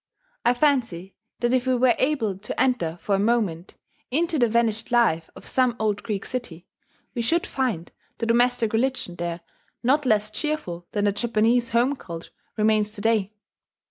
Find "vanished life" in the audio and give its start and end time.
4.49-5.29